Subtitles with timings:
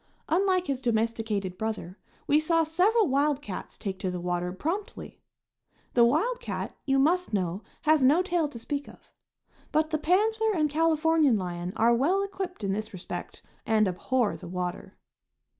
[0.29, 5.19] Unlike his domesticated brother, we saw several wild cats take to the water promptly.
[5.93, 9.11] The wild cat, you must know, has no tail to speak of.
[9.71, 14.47] But the panther and Californian lion are well equipped in this respect and abhor the
[14.49, 14.97] water.